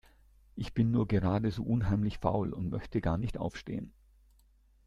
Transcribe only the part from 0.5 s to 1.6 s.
Ich bin nur gerade